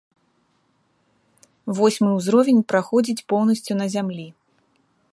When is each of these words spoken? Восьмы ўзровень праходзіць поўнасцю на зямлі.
Восьмы 1.81 2.09
ўзровень 2.15 2.65
праходзіць 2.73 3.25
поўнасцю 3.35 3.73
на 3.83 3.87
зямлі. 3.97 4.27